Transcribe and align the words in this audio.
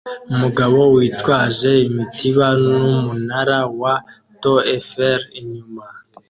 Umugabo 0.33 0.79
witwaje 0.95 1.71
imitiba 1.87 2.47
n'umunara 2.63 3.59
wa 3.81 3.95
To 4.41 4.53
eferi 4.77 5.25
inyuma 5.39 5.83